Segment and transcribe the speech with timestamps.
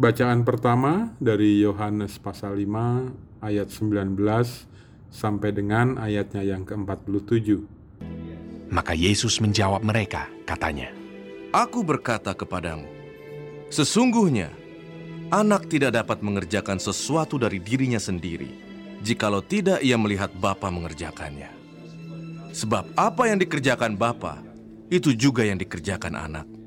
[0.00, 4.16] Bacaan pertama dari Yohanes pasal 5 ayat 19
[5.12, 7.60] sampai dengan ayatnya yang ke-47.
[8.72, 10.88] Maka Yesus menjawab mereka, katanya,
[11.52, 12.88] Aku berkata kepadamu,
[13.68, 14.48] sesungguhnya
[15.28, 18.56] anak tidak dapat mengerjakan sesuatu dari dirinya sendiri,
[19.04, 21.52] jikalau tidak ia melihat Bapa mengerjakannya.
[22.56, 24.40] Sebab apa yang dikerjakan Bapa,
[24.88, 26.59] itu juga yang dikerjakan anak.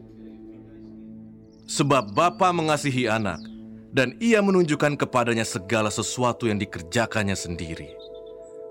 [1.63, 3.39] Sebab Bapa mengasihi anak,
[3.93, 7.93] dan ia menunjukkan kepadanya segala sesuatu yang dikerjakannya sendiri.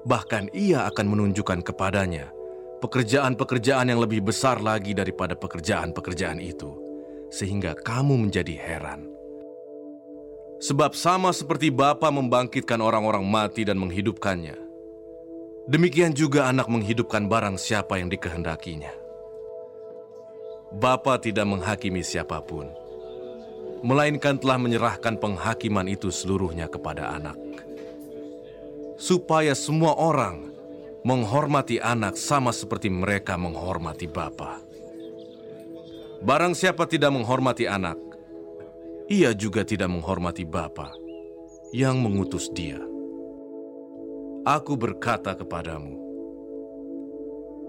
[0.02, 2.34] Bahkan ia akan menunjukkan kepadanya
[2.82, 6.74] pekerjaan-pekerjaan yang lebih besar lagi daripada pekerjaan-pekerjaan itu,
[7.30, 9.06] sehingga kamu menjadi heran.
[10.58, 14.58] Sebab sama seperti Bapa membangkitkan orang-orang mati dan menghidupkannya,
[15.70, 18.90] demikian juga anak menghidupkan barang siapa yang dikehendakinya.
[20.74, 22.66] Bapa tidak menghakimi siapa pun,
[23.82, 27.36] melainkan telah menyerahkan penghakiman itu seluruhnya kepada anak.
[28.94, 30.54] Supaya semua orang
[31.02, 34.62] menghormati anak sama seperti mereka menghormati Bapa.
[36.22, 37.98] Barang siapa tidak menghormati anak,
[39.10, 40.94] ia juga tidak menghormati Bapa
[41.74, 42.78] yang mengutus dia.
[44.46, 45.98] Aku berkata kepadamu,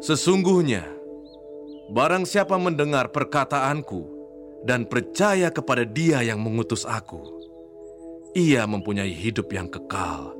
[0.05, 0.85] sesungguhnya
[1.89, 4.12] barang siapa mendengar perkataanku
[4.63, 7.19] dan percaya kepada Dia yang mengutus aku,
[8.33, 10.33] ia mempunyai hidup yang kekal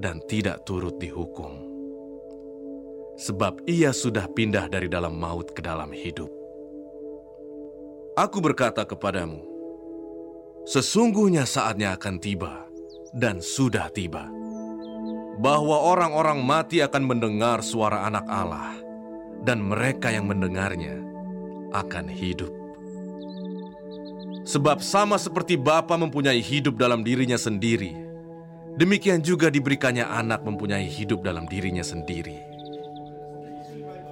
[0.00, 1.68] dan tidak turut dihukum.
[3.18, 6.30] Sebab ia sudah pindah dari dalam maut ke dalam hidup.
[8.18, 9.42] Aku berkata kepadamu,
[10.66, 12.66] sesungguhnya saatnya akan tiba
[13.14, 14.26] dan sudah tiba,
[15.38, 18.74] bahwa orang-orang mati akan mendengar suara anak Allah,
[19.46, 20.98] dan mereka yang mendengarnya
[21.74, 22.67] akan hidup.
[24.48, 27.92] Sebab sama seperti Bapa mempunyai hidup dalam dirinya sendiri,
[28.80, 32.40] demikian juga diberikannya anak mempunyai hidup dalam dirinya sendiri.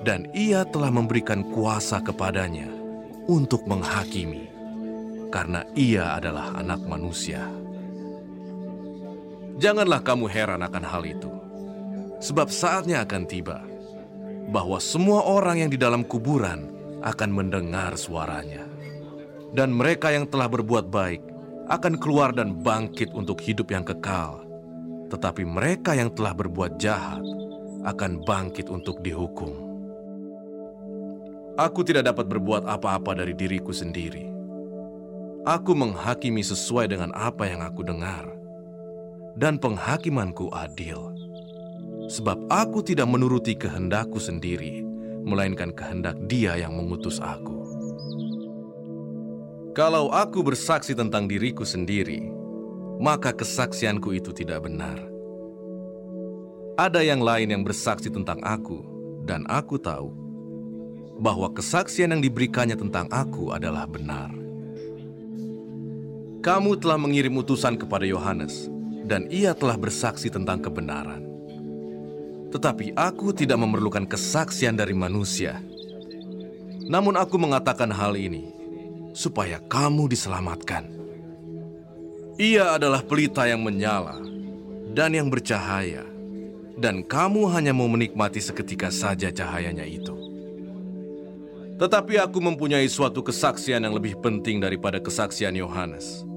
[0.05, 2.69] Dan ia telah memberikan kuasa kepadanya
[3.33, 4.53] untuk menghakimi,
[5.33, 7.41] karena ia adalah anak manusia.
[9.57, 11.33] Janganlah kamu heran akan hal itu,
[12.21, 13.65] sebab saatnya akan tiba
[14.53, 16.69] bahwa semua orang yang di dalam kuburan
[17.01, 18.66] akan mendengar suaranya
[19.55, 21.23] dan mereka yang telah berbuat baik
[21.67, 24.47] akan keluar dan bangkit untuk hidup yang kekal,
[25.11, 27.23] tetapi mereka yang telah berbuat jahat
[27.87, 29.67] akan bangkit untuk dihukum.
[31.57, 34.29] Aku tidak dapat berbuat apa-apa dari diriku sendiri.
[35.47, 38.29] Aku menghakimi sesuai dengan apa yang aku dengar,
[39.39, 41.15] dan penghakimanku adil,
[42.11, 44.83] sebab aku tidak menuruti kehendakku sendiri,
[45.23, 47.56] melainkan kehendak Dia yang mengutus aku.
[49.77, 52.33] Kalau aku bersaksi tentang diriku sendiri,
[52.97, 54.97] maka kesaksianku itu tidak benar.
[56.81, 58.81] Ada yang lain yang bersaksi tentang aku,
[59.29, 60.17] dan aku tahu
[61.21, 64.33] bahwa kesaksian yang diberikannya tentang aku adalah benar.
[66.41, 68.73] Kamu telah mengirim utusan kepada Yohanes,
[69.05, 71.21] dan ia telah bersaksi tentang kebenaran.
[72.49, 75.61] Tetapi aku tidak memerlukan kesaksian dari manusia.
[76.89, 78.56] Namun aku mengatakan hal ini
[79.17, 80.93] supaya kamu diselamatkan.
[82.37, 84.21] Ia adalah pelita yang menyala
[84.93, 86.05] dan yang bercahaya,
[86.77, 90.13] dan kamu hanya mau menikmati seketika saja cahayanya itu.
[91.81, 96.29] Tetapi aku mempunyai suatu kesaksian yang lebih penting daripada kesaksian Yohanes,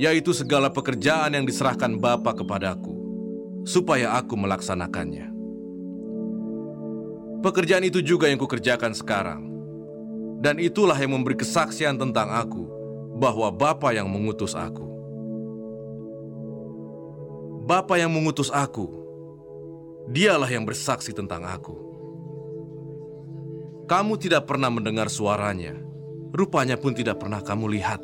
[0.00, 2.96] yaitu segala pekerjaan yang diserahkan Bapa kepadaku,
[3.68, 5.36] supaya aku melaksanakannya.
[7.44, 9.57] Pekerjaan itu juga yang kukerjakan sekarang,
[10.38, 12.64] dan itulah yang memberi kesaksian tentang aku,
[13.18, 14.86] bahwa Bapa yang mengutus aku.
[17.66, 18.86] Bapa yang mengutus aku,
[20.08, 21.74] dialah yang bersaksi tentang aku.
[23.90, 25.74] Kamu tidak pernah mendengar suaranya,
[26.32, 28.00] rupanya pun tidak pernah kamu lihat.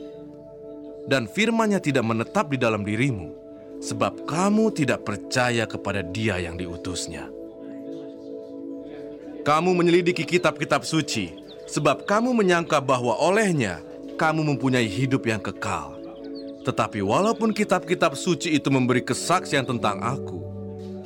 [1.05, 3.31] Dan firmannya tidak menetap di dalam dirimu,
[3.85, 7.29] sebab kamu tidak percaya kepada dia yang diutusnya.
[9.45, 13.81] Kamu menyelidiki kitab-kitab suci, sebab kamu menyangka bahwa olehnya
[14.15, 15.99] kamu mempunyai hidup yang kekal.
[16.65, 20.41] Tetapi walaupun kitab-kitab suci itu memberi kesaksian tentang aku,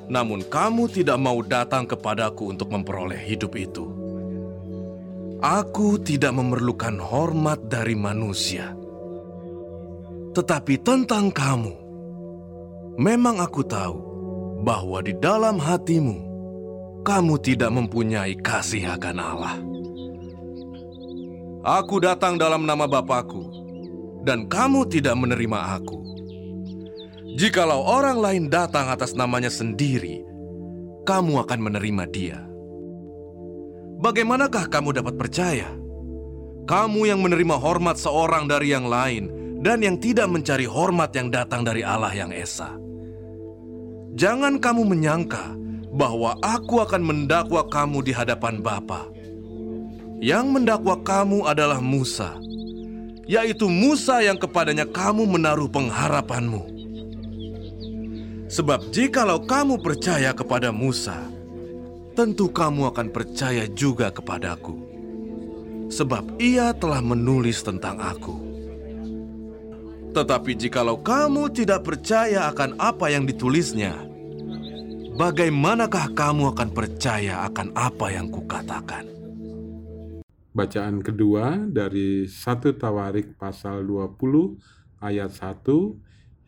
[0.06, 3.90] namun kamu tidak mau datang kepadaku untuk memperoleh hidup itu.
[5.38, 8.74] Aku tidak memerlukan hormat dari manusia.
[10.34, 11.74] Tetapi tentang kamu,
[12.98, 13.98] memang aku tahu
[14.62, 16.26] bahwa di dalam hatimu,
[17.06, 19.56] kamu tidak mempunyai kasih akan Allah.
[21.66, 23.42] Aku datang dalam nama Bapakku,
[24.22, 25.98] dan kamu tidak menerima aku.
[27.34, 30.22] Jikalau orang lain datang atas namanya sendiri,
[31.02, 32.38] kamu akan menerima dia.
[33.98, 35.66] Bagaimanakah kamu dapat percaya?
[36.70, 39.26] Kamu yang menerima hormat seorang dari yang lain
[39.58, 42.78] dan yang tidak mencari hormat yang datang dari Allah yang Esa.
[44.14, 45.58] Jangan kamu menyangka
[45.90, 49.10] bahwa aku akan mendakwa kamu di hadapan Bapa.
[50.18, 52.34] Yang mendakwa kamu adalah Musa,
[53.30, 56.74] yaitu Musa yang kepadanya kamu menaruh pengharapanmu.
[58.50, 61.22] Sebab jikalau kamu percaya kepada Musa,
[62.18, 64.74] tentu kamu akan percaya juga kepadaku.
[65.86, 68.34] Sebab ia telah menulis tentang aku.
[70.18, 73.94] Tetapi jikalau kamu tidak percaya akan apa yang ditulisnya,
[75.14, 79.17] bagaimanakah kamu akan percaya akan apa yang kukatakan?
[80.58, 84.58] Bacaan kedua dari 1 Tawarik pasal 20
[84.98, 85.62] ayat 1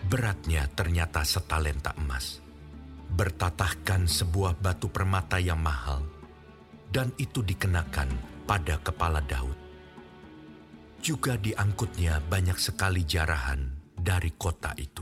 [0.05, 2.41] Beratnya ternyata setalenta emas.
[3.11, 6.10] Bertatahkan sebuah batu permata yang mahal.
[6.91, 8.11] Dan itu dikenakan
[8.43, 9.55] pada kepala Daud.
[10.99, 13.63] Juga diangkutnya banyak sekali jarahan
[13.95, 15.01] dari kota itu.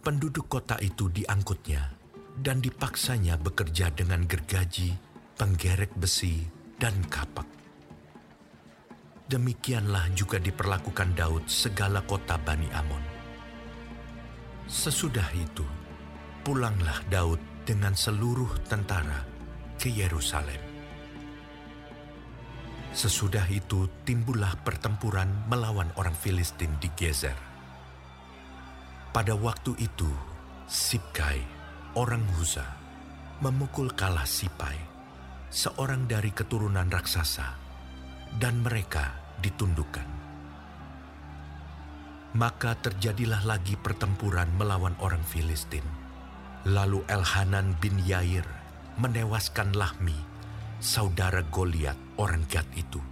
[0.00, 1.84] Penduduk kota itu diangkutnya
[2.40, 4.96] dan dipaksanya bekerja dengan gergaji,
[5.36, 6.48] penggerek besi,
[6.80, 7.46] dan kapak.
[9.28, 13.04] Demikianlah juga diperlakukan Daud segala kota Bani Amon.
[14.64, 15.64] Sesudah itu,
[16.40, 19.33] pulanglah Daud dengan seluruh tentara
[19.78, 20.74] ke Yerusalem.
[22.94, 27.34] Sesudah itu timbullah pertempuran melawan orang Filistin di Gezer.
[29.10, 30.06] Pada waktu itu,
[30.70, 31.42] Sibkai,
[31.98, 32.62] orang Huza,
[33.42, 34.78] memukul kalah Sipai,
[35.50, 37.58] seorang dari keturunan raksasa,
[38.38, 39.10] dan mereka
[39.42, 40.06] ditundukkan.
[42.34, 45.86] Maka terjadilah lagi pertempuran melawan orang Filistin.
[46.66, 48.63] Lalu Elhanan bin Yair
[49.00, 50.16] menewaskan Lahmi,
[50.78, 53.02] saudara Goliat orang Gad itu,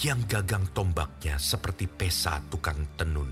[0.00, 3.28] yang gagang tombaknya seperti pesa tukang tenun.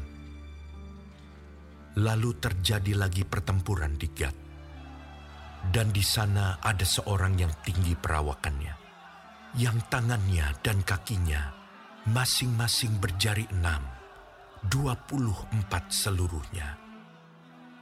[1.99, 4.37] Lalu terjadi lagi pertempuran di Gad.
[5.59, 8.75] Dan di sana ada seorang yang tinggi perawakannya,
[9.59, 11.51] yang tangannya dan kakinya
[12.07, 13.83] masing-masing berjari enam,
[14.63, 16.79] dua puluh empat seluruhnya.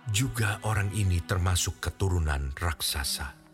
[0.08, 3.45] Juga orang ini termasuk keturunan raksasa.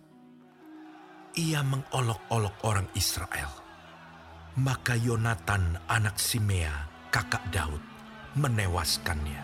[1.32, 3.48] Ia mengolok-olok orang Israel.
[4.60, 7.80] Maka Yonatan anak Simea, kakak Daud,
[8.36, 9.40] menewaskannya.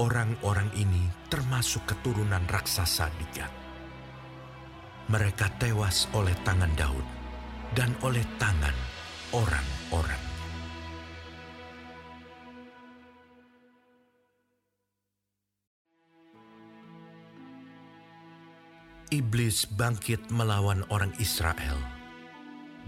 [0.00, 3.52] Orang-orang ini termasuk keturunan raksasa di Gad.
[5.12, 7.04] Mereka tewas oleh tangan Daud
[7.76, 8.76] dan oleh tangan
[9.36, 10.31] orang-orang.
[19.12, 21.76] Iblis bangkit melawan orang Israel,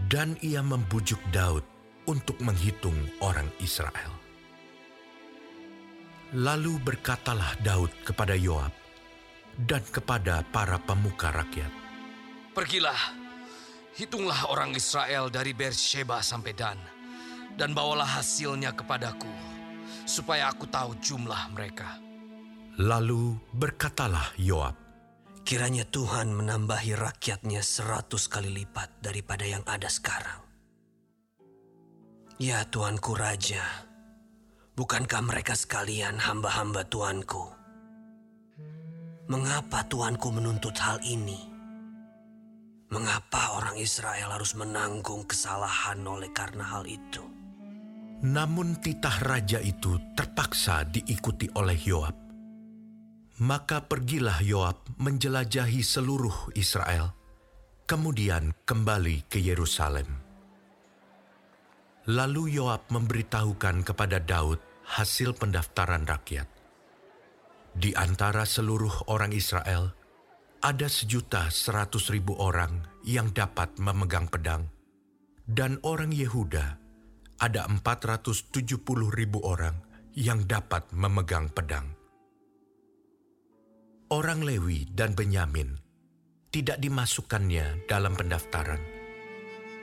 [0.09, 1.61] dan ia membujuk Daud
[2.09, 4.09] untuk menghitung orang Israel.
[6.33, 8.73] Lalu berkatalah Daud kepada Yoab
[9.69, 11.69] dan kepada para pemuka rakyat,
[12.57, 13.13] Pergilah,
[13.93, 16.81] hitunglah orang Israel dari Beersheba sampai Dan,
[17.53, 19.29] dan bawalah hasilnya kepadaku,
[20.09, 22.01] supaya aku tahu jumlah mereka.
[22.81, 24.84] Lalu berkatalah Yoab,
[25.45, 30.41] Kiranya Tuhan menambahi rakyatnya seratus kali lipat daripada yang ada sekarang.
[32.41, 33.61] Ya Tuanku Raja,
[34.73, 37.45] bukankah mereka sekalian hamba-hamba Tuanku?
[39.29, 41.53] Mengapa Tuanku menuntut hal ini?
[42.89, 47.21] Mengapa orang Israel harus menanggung kesalahan oleh karena hal itu?
[48.25, 52.24] Namun titah raja itu terpaksa diikuti oleh Yoab.
[53.35, 57.19] Maka pergilah Yoab menjelajahi seluruh Israel,
[57.83, 60.07] kemudian kembali ke Yerusalem.
[62.07, 66.47] Lalu Yoab memberitahukan kepada Daud hasil pendaftaran rakyat.
[67.75, 69.91] Di antara seluruh orang Israel,
[70.63, 74.71] ada sejuta seratus ribu orang yang dapat memegang pedang,
[75.43, 76.79] dan orang Yehuda
[77.43, 79.75] ada empat ratus tujuh puluh ribu orang
[80.15, 82.04] yang dapat memegang pedang.
[84.15, 85.75] Orang Lewi dan Benyamin
[86.55, 88.79] tidak dimasukkannya dalam pendaftaran,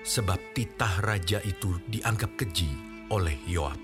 [0.08, 2.72] sebab titah raja itu dianggap keji
[3.12, 3.76] oleh Yoab.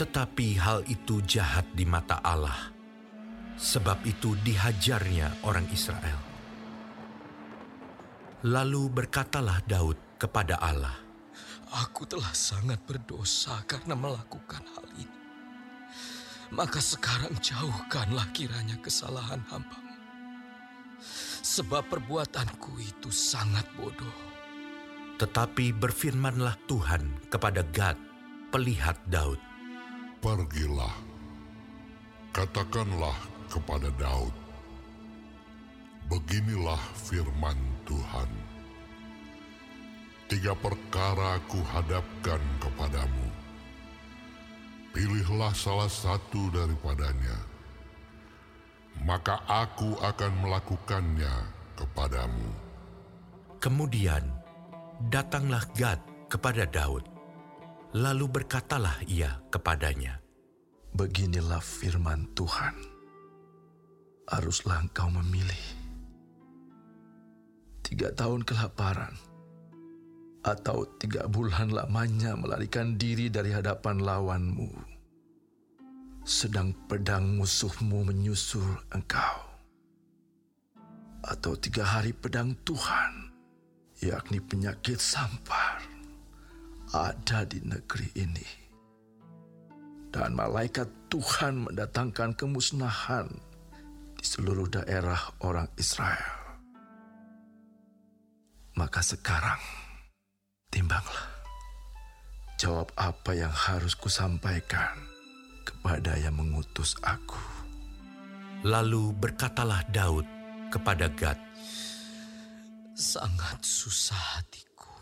[0.00, 2.72] Tetapi hal itu jahat di mata Allah,
[3.60, 6.16] sebab itu dihajarnya orang Israel.
[8.48, 10.96] Lalu berkatalah Daud kepada Allah,
[11.76, 14.81] Aku telah sangat berdosa karena melakukan hal.
[16.52, 19.96] Maka sekarang jauhkanlah kiranya kesalahan hambamu.
[21.40, 24.20] Sebab perbuatanku itu sangat bodoh.
[25.16, 27.96] Tetapi berfirmanlah Tuhan kepada Gad,
[28.52, 29.40] pelihat Daud.
[30.20, 30.92] Pergilah,
[32.36, 33.16] katakanlah
[33.48, 34.36] kepada Daud,
[36.12, 37.56] beginilah firman
[37.88, 38.28] Tuhan.
[40.28, 43.31] Tiga perkara ku hadapkan kepadamu.
[44.92, 47.40] Pilihlah salah satu daripadanya,
[49.08, 51.32] maka aku akan melakukannya
[51.72, 52.52] kepadamu.
[53.56, 54.20] Kemudian
[55.08, 55.96] datanglah Gad
[56.28, 57.08] kepada Daud.
[57.96, 60.20] Lalu berkatalah ia kepadanya,
[60.92, 62.76] Beginilah firman Tuhan.
[64.28, 65.64] Haruslah engkau memilih.
[67.80, 69.16] Tiga tahun kelaparan,
[70.42, 74.70] atau tiga bulan lamanya melarikan diri dari hadapan lawanmu.
[76.22, 79.38] Sedang pedang musuhmu menyusul engkau.
[81.22, 83.30] Atau tiga hari pedang Tuhan,
[84.02, 85.78] yakni penyakit sampar,
[86.90, 88.48] ada di negeri ini.
[90.10, 93.30] Dan malaikat Tuhan mendatangkan kemusnahan
[94.18, 96.58] di seluruh daerah orang Israel.
[98.76, 99.81] Maka sekarang,
[100.72, 101.28] timbanglah.
[102.56, 104.96] Jawab apa yang harus kusampaikan
[105.68, 107.38] kepada yang mengutus aku.
[108.64, 110.24] Lalu berkatalah Daud
[110.72, 111.36] kepada Gad,
[112.92, 114.94] Sangat susah hatiku.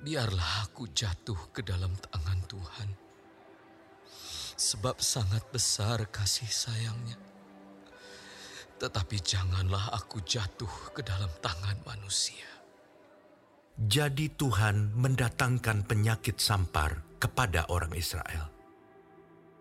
[0.00, 2.88] Biarlah aku jatuh ke dalam tangan Tuhan.
[4.54, 7.18] Sebab sangat besar kasih sayangnya.
[8.78, 12.59] Tetapi janganlah aku jatuh ke dalam tangan manusia.
[13.78, 18.50] Jadi Tuhan mendatangkan penyakit sampar kepada orang Israel.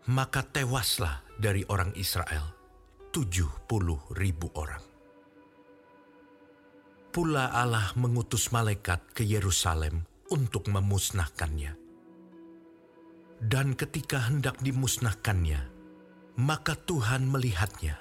[0.10, 2.50] Maka tewaslah dari orang Israel
[3.13, 4.82] tujuh puluh ribu orang.
[7.10, 11.74] Pula Allah mengutus malaikat ke Yerusalem untuk memusnahkannya.
[13.39, 15.62] Dan ketika hendak dimusnahkannya,
[16.38, 17.98] maka Tuhan melihatnya.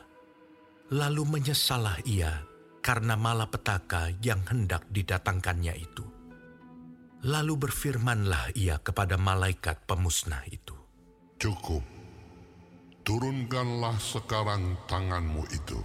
[0.88, 2.47] Lalu menyesalah ia
[2.88, 6.08] karena malapetaka yang hendak didatangkannya itu.
[7.28, 10.72] Lalu berfirmanlah ia kepada malaikat pemusnah itu.
[11.36, 11.84] Cukup,
[13.04, 15.76] turunkanlah sekarang tanganmu itu.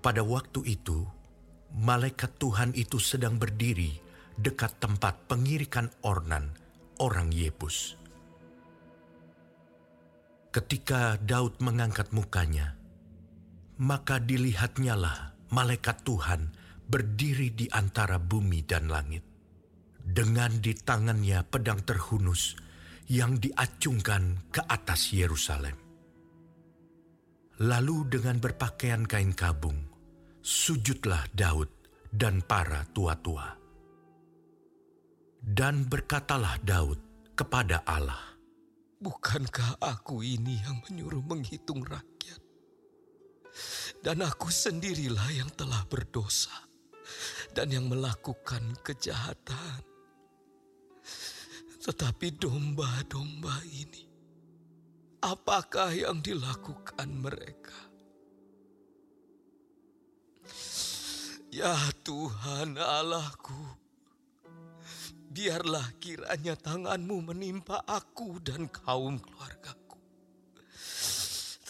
[0.00, 1.04] Pada waktu itu,
[1.76, 3.92] malaikat Tuhan itu sedang berdiri
[4.40, 6.56] dekat tempat pengirikan Ornan,
[7.04, 8.00] orang Yebus.
[10.56, 12.80] Ketika Daud mengangkat mukanya,
[13.76, 16.48] maka dilihatnyalah malaikat Tuhan
[16.88, 19.24] berdiri di antara bumi dan langit.
[20.02, 22.58] Dengan di tangannya pedang terhunus
[23.06, 25.78] yang diacungkan ke atas Yerusalem.
[27.62, 29.78] Lalu dengan berpakaian kain kabung,
[30.42, 31.70] sujudlah Daud
[32.10, 33.54] dan para tua-tua.
[35.38, 36.98] Dan berkatalah Daud
[37.38, 38.34] kepada Allah,
[39.02, 42.11] Bukankah aku ini yang menyuruh menghitung rakyat?
[44.02, 46.50] Dan aku sendirilah yang telah berdosa
[47.54, 49.86] dan yang melakukan kejahatan.
[51.82, 54.06] Tetapi domba-domba ini,
[55.22, 57.78] apakah yang dilakukan mereka?
[61.52, 63.76] Ya Tuhan Allahku,
[65.30, 69.81] biarlah kiranya tanganmu menimpa aku dan kaum keluargaku.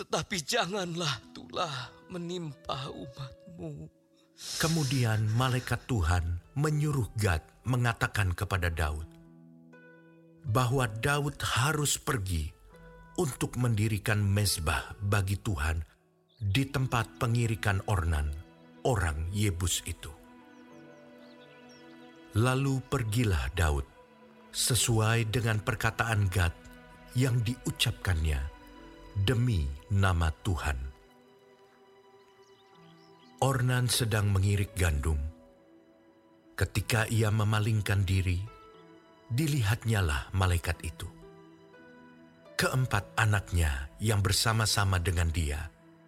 [0.02, 3.87] Tetapi janganlah tulah menimpa umatmu.
[4.59, 9.06] Kemudian malaikat Tuhan menyuruh Gad mengatakan kepada Daud
[10.42, 12.50] bahwa Daud harus pergi
[13.14, 15.78] untuk mendirikan mezbah bagi Tuhan
[16.35, 18.26] di tempat pengirikan Ornan,
[18.82, 20.11] orang Yebus itu.
[22.35, 23.87] Lalu pergilah Daud
[24.50, 26.50] sesuai dengan perkataan Gad
[27.14, 28.62] yang diucapkannya
[29.12, 30.78] demi nama Tuhan.
[33.42, 35.19] Ornan sedang mengirik gandum.
[36.57, 38.38] Ketika ia memalingkan diri,
[39.28, 41.09] dilihatnyalah malaikat itu.
[42.57, 45.59] Keempat anaknya yang bersama-sama dengan dia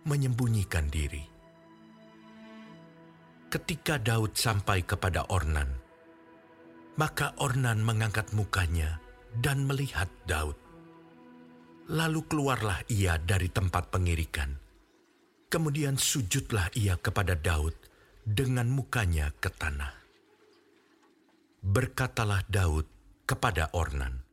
[0.07, 1.27] menyembunyikan diri.
[3.51, 5.71] Ketika Daud sampai kepada Ornan,
[6.95, 9.03] maka Ornan mengangkat mukanya
[9.43, 10.64] dan melihat Daud.
[11.85, 14.57] Lalu keluarlah ia dari tempat pengirikan.
[15.53, 17.77] Kemudian sujudlah ia kepada Daud
[18.25, 19.93] dengan mukanya ke tanah.
[21.61, 22.89] Berkatalah Daud
[23.29, 24.25] kepada Ornan,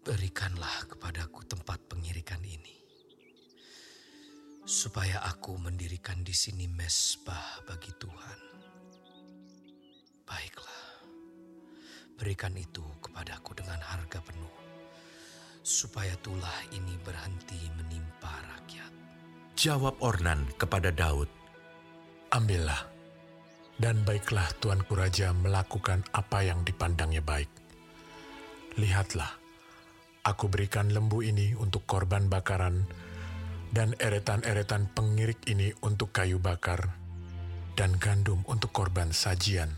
[0.00, 2.72] Berikanlah kepadaku tempat pengirikan ini,
[4.64, 8.40] supaya aku mendirikan di sini mesbah bagi Tuhan.
[10.24, 10.84] Baiklah,
[12.16, 14.56] berikan itu kepadaku dengan harga penuh,
[15.60, 18.92] supaya tulah ini berhenti menimpa rakyat.
[19.56, 21.28] Jawab Ornan kepada Daud,
[22.32, 22.80] Ambillah,
[23.76, 27.48] dan baiklah Tuanku Raja melakukan apa yang dipandangnya baik.
[28.80, 29.30] Lihatlah,
[30.24, 32.88] aku berikan lembu ini untuk korban bakaran,
[33.70, 36.96] dan eretan-eretan pengirik ini untuk kayu bakar,
[37.76, 39.76] dan gandum untuk korban sajian.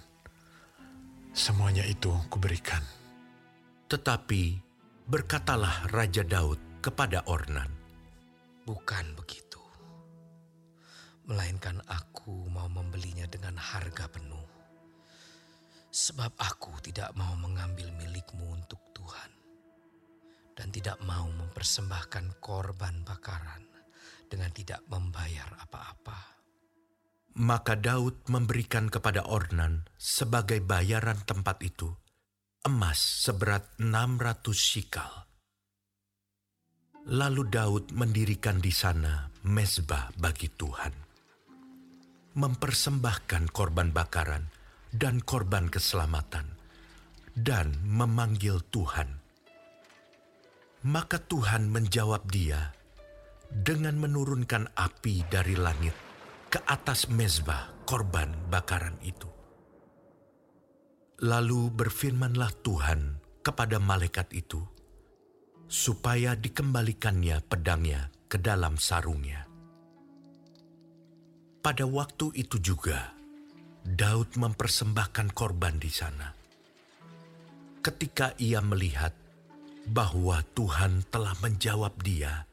[1.32, 2.84] Semuanya itu kuberikan.
[3.88, 4.71] Tetapi
[5.12, 7.68] berkatalah Raja Daud kepada Ornan,
[8.64, 9.60] Bukan begitu.
[11.28, 14.48] Melainkan aku mau membelinya dengan harga penuh.
[15.92, 19.28] Sebab aku tidak mau mengambil milikmu untuk Tuhan.
[20.56, 23.68] Dan tidak mau mempersembahkan korban bakaran
[24.32, 26.40] dengan tidak membayar apa-apa.
[27.36, 32.00] Maka Daud memberikan kepada Ornan sebagai bayaran tempat itu
[32.62, 35.26] emas seberat 600 shikal.
[37.10, 40.94] Lalu Daud mendirikan di sana mezbah bagi Tuhan.
[42.38, 44.46] Mempersembahkan korban bakaran
[44.94, 46.46] dan korban keselamatan
[47.34, 49.10] dan memanggil Tuhan.
[50.86, 52.70] Maka Tuhan menjawab dia
[53.50, 55.98] dengan menurunkan api dari langit
[56.46, 59.41] ke atas mezbah korban bakaran itu.
[61.22, 64.58] Lalu berfirmanlah Tuhan kepada malaikat itu,
[65.70, 69.46] supaya dikembalikannya pedangnya ke dalam sarungnya.
[71.62, 73.14] Pada waktu itu juga,
[73.86, 76.26] Daud mempersembahkan korban di sana.
[77.86, 79.14] Ketika ia melihat
[79.86, 82.50] bahwa Tuhan telah menjawab dia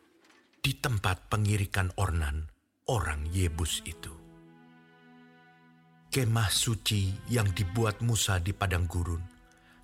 [0.61, 2.45] di tempat pengirikan Ornan,
[2.85, 4.18] orang Yebus itu.
[6.09, 9.21] Kemah suci yang dibuat Musa di padang gurun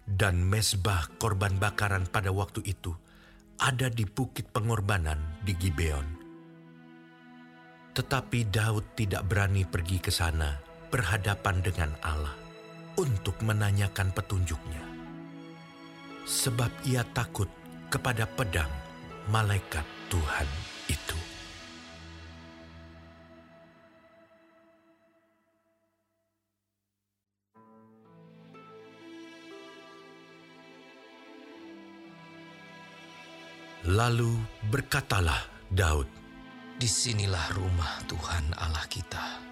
[0.09, 2.97] dan mesbah korban bakaran pada waktu itu
[3.61, 6.07] ada di bukit pengorbanan di Gibeon.
[7.93, 10.57] Tetapi Daud tidak berani pergi ke sana
[10.89, 12.33] berhadapan dengan Allah
[12.97, 14.81] untuk menanyakan petunjuknya.
[16.25, 17.53] Sebab ia takut
[17.93, 18.73] kepada pedang
[19.29, 20.49] malaikat Tuhan
[20.89, 21.24] itu.
[33.85, 34.33] Lalu
[34.73, 36.09] berkatalah Daud,
[36.75, 39.45] Di sinilah rumah Tuhan Allah kita.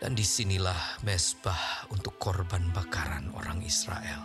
[0.00, 4.24] Dan di sinilah mesbah untuk korban bakaran orang Israel.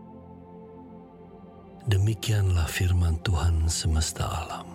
[1.88, 4.68] Demikianlah firman Tuhan semesta alam.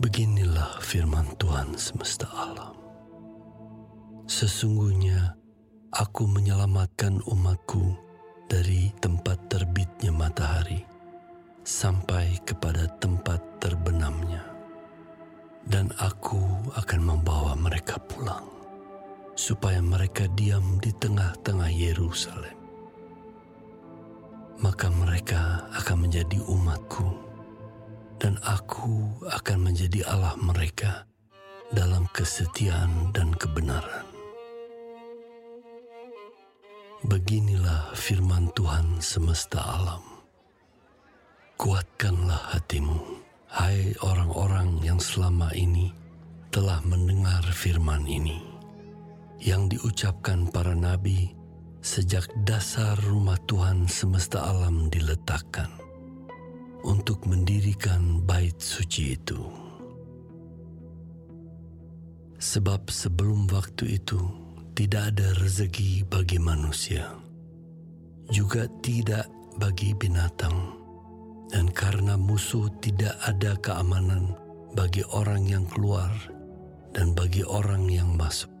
[0.00, 2.72] Beginilah firman Tuhan semesta alam.
[4.24, 5.36] Sesungguhnya
[5.92, 8.00] aku menyelamatkan umatku
[8.48, 10.80] dari tempat terbitnya matahari
[11.60, 14.40] sampai kepada tempat terbenamnya.
[15.68, 18.48] Dan aku akan membawa mereka pulang,
[19.36, 22.63] supaya mereka diam di tengah-tengah Yerusalem.
[24.62, 27.06] Maka mereka akan menjadi umatku,
[28.22, 31.04] dan aku akan menjadi Allah mereka
[31.74, 34.06] dalam kesetiaan dan kebenaran.
[37.04, 40.00] Beginilah firman Tuhan semesta alam.
[41.60, 42.96] Kuatkanlah hatimu,
[43.52, 45.92] hai orang-orang yang selama ini
[46.48, 48.40] telah mendengar firman ini,
[49.42, 51.36] yang diucapkan para nabi
[51.84, 55.68] sejak dasar rumah Tuhan semesta alam diletakkan
[56.80, 59.36] untuk mendirikan bait suci itu.
[62.40, 64.16] Sebab sebelum waktu itu
[64.72, 67.04] tidak ada rezeki bagi manusia,
[68.32, 69.28] juga tidak
[69.60, 70.56] bagi binatang,
[71.52, 74.32] dan karena musuh tidak ada keamanan
[74.72, 76.08] bagi orang yang keluar
[76.96, 78.53] dan bagi orang yang masuk.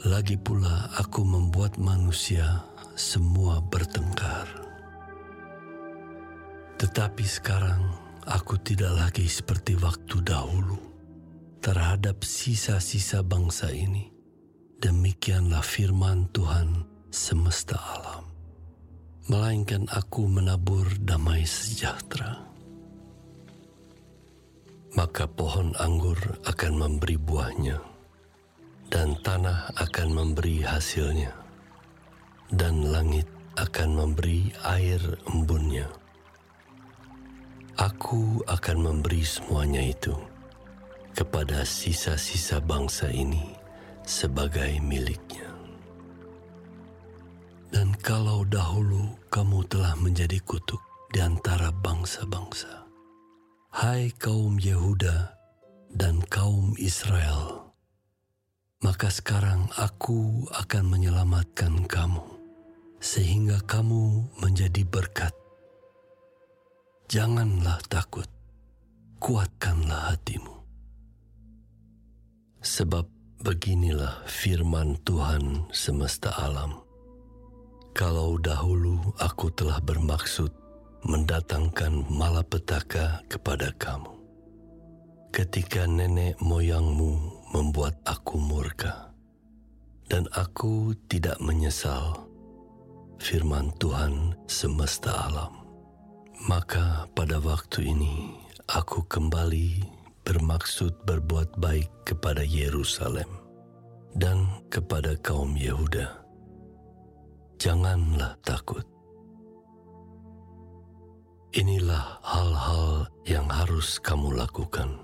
[0.00, 2.64] Lagi pula aku membuat manusia
[2.96, 4.48] semua bertengkar.
[6.80, 7.84] Tetapi sekarang
[8.24, 10.80] aku tidak lagi seperti waktu dahulu
[11.60, 14.08] terhadap sisa-sisa bangsa ini.
[14.80, 16.80] Demikianlah firman Tuhan
[17.12, 18.24] semesta alam.
[19.28, 22.40] Melainkan aku menabur damai sejahtera.
[24.96, 26.16] Maka pohon anggur
[26.48, 27.89] akan memberi buahnya,
[28.90, 31.30] dan tanah akan memberi hasilnya,
[32.50, 34.98] dan langit akan memberi air
[35.30, 35.86] embunnya.
[37.78, 40.12] Aku akan memberi semuanya itu
[41.14, 43.54] kepada sisa-sisa bangsa ini
[44.02, 45.48] sebagai miliknya.
[47.70, 50.82] Dan kalau dahulu kamu telah menjadi kutuk
[51.14, 52.90] di antara bangsa-bangsa,
[53.70, 55.38] hai kaum Yehuda
[55.94, 57.69] dan kaum Israel,
[58.80, 62.24] maka sekarang aku akan menyelamatkan kamu,
[63.00, 65.32] sehingga kamu menjadi berkat.
[67.08, 68.28] Janganlah takut,
[69.20, 70.56] kuatkanlah hatimu.
[72.60, 76.84] Sebab Beginilah firman Tuhan semesta alam.
[77.96, 80.52] Kalau dahulu aku telah bermaksud
[81.08, 84.12] mendatangkan malapetaka kepada kamu,
[85.32, 89.10] ketika nenek moyangmu membuat aku murka,
[90.06, 92.26] dan aku tidak menyesal,
[93.18, 95.54] firman Tuhan semesta alam.
[96.48, 98.32] Maka pada waktu ini
[98.70, 99.84] aku kembali
[100.24, 103.28] bermaksud berbuat baik kepada Yerusalem
[104.16, 106.22] dan kepada kaum Yehuda.
[107.60, 108.86] Janganlah takut.
[111.50, 114.96] Inilah hal-hal yang harus kamu lakukan.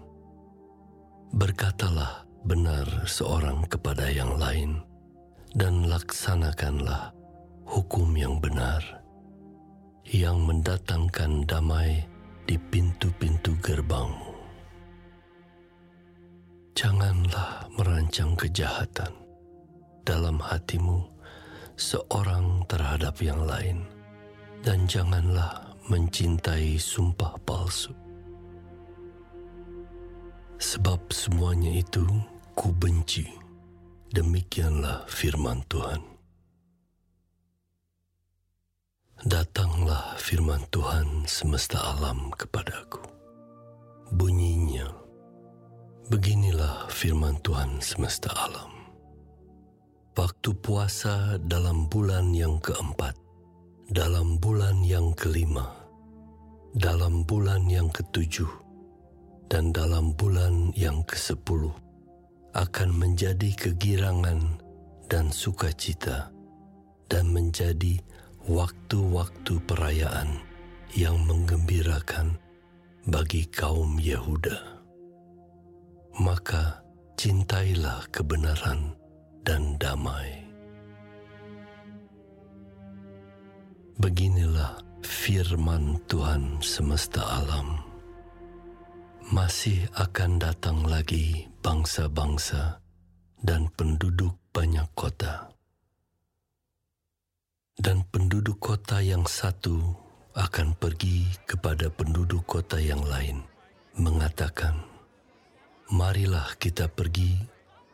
[1.34, 4.78] Berkatalah benar seorang kepada yang lain,
[5.58, 7.10] dan laksanakanlah
[7.66, 9.02] hukum yang benar,
[10.06, 12.06] yang mendatangkan damai
[12.46, 14.30] di pintu-pintu gerbangmu.
[16.78, 19.10] Janganlah merancang kejahatan
[20.06, 21.02] dalam hatimu
[21.74, 23.82] seorang terhadap yang lain,
[24.62, 27.90] dan janganlah mencintai sumpah palsu.
[30.62, 32.06] Sebab semuanya itu
[32.56, 33.28] ku benci.
[34.08, 36.00] Demikianlah firman Tuhan.
[39.28, 43.04] Datanglah firman Tuhan semesta alam kepadaku.
[44.16, 44.88] Bunyinya,
[46.06, 48.70] Beginilah firman Tuhan semesta alam.
[50.14, 53.18] Waktu puasa dalam bulan yang keempat,
[53.90, 55.66] dalam bulan yang kelima,
[56.78, 58.48] dalam bulan yang ketujuh,
[59.50, 61.74] dan dalam bulan yang kesepuluh
[62.56, 64.56] akan menjadi kegirangan
[65.12, 66.32] dan sukacita
[67.12, 68.00] dan menjadi
[68.48, 70.40] waktu-waktu perayaan
[70.96, 72.40] yang menggembirakan
[73.04, 74.56] bagi kaum Yehuda.
[76.16, 76.80] Maka
[77.20, 78.96] cintailah kebenaran
[79.44, 80.48] dan damai.
[84.00, 87.84] Beginilah firman Tuhan semesta alam.
[89.28, 92.78] Masih akan datang lagi bangsa-bangsa
[93.42, 95.50] dan penduduk banyak kota.
[97.74, 99.74] Dan penduduk kota yang satu
[100.38, 103.42] akan pergi kepada penduduk kota yang lain,
[103.98, 104.78] mengatakan,
[105.90, 107.34] Marilah kita pergi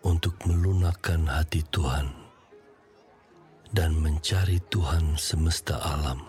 [0.05, 2.13] untuk melunakkan hati Tuhan
[3.73, 6.21] dan mencari Tuhan semesta alam.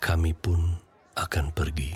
[0.00, 0.72] Kami pun
[1.20, 1.92] akan pergi.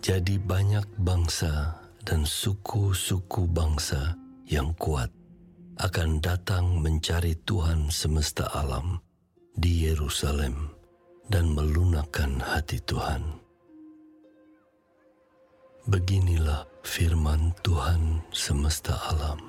[0.00, 4.16] Jadi banyak bangsa dan suku-suku bangsa
[4.48, 5.12] yang kuat
[5.80, 9.00] akan datang mencari Tuhan semesta alam
[9.56, 10.68] di Yerusalem
[11.30, 13.22] dan melunakkan hati Tuhan.
[15.88, 19.40] Beginilah firman Tuhan semesta alam.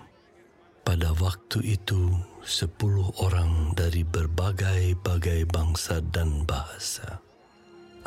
[0.81, 2.09] Pada waktu itu,
[2.41, 7.21] sepuluh orang dari berbagai-bagai bangsa dan bahasa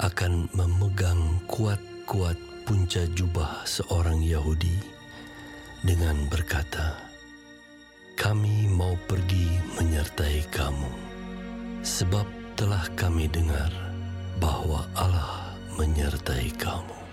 [0.01, 4.73] akan memegang kuat-kuat punca jubah seorang Yahudi
[5.85, 6.97] dengan berkata,
[8.17, 10.93] "Kami mau pergi menyertai kamu,
[11.85, 12.25] sebab
[12.57, 13.69] telah kami dengar
[14.41, 17.04] bahwa Allah menyertai kamu."